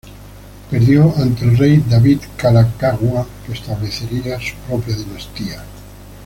[0.71, 5.63] Perdió ante el rey David Kalākaua, que establecería su propia dinastía.